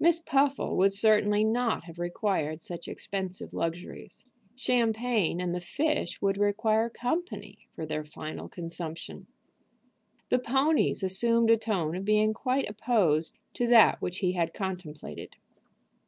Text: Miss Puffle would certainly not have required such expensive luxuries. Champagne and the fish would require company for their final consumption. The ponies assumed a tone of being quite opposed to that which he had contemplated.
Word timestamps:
Miss 0.00 0.18
Puffle 0.18 0.76
would 0.78 0.92
certainly 0.92 1.44
not 1.44 1.84
have 1.84 2.00
required 2.00 2.60
such 2.60 2.88
expensive 2.88 3.54
luxuries. 3.54 4.24
Champagne 4.56 5.40
and 5.40 5.54
the 5.54 5.60
fish 5.60 6.20
would 6.20 6.38
require 6.38 6.88
company 6.90 7.68
for 7.76 7.86
their 7.86 8.04
final 8.04 8.48
consumption. 8.48 9.28
The 10.28 10.40
ponies 10.40 11.04
assumed 11.04 11.50
a 11.52 11.56
tone 11.56 11.94
of 11.94 12.04
being 12.04 12.34
quite 12.34 12.68
opposed 12.68 13.38
to 13.54 13.68
that 13.68 14.02
which 14.02 14.18
he 14.18 14.32
had 14.32 14.52
contemplated. 14.52 15.36